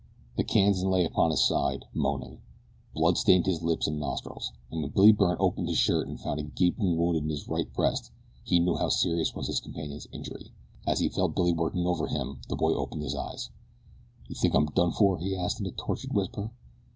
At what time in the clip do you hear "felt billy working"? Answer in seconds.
11.09-11.85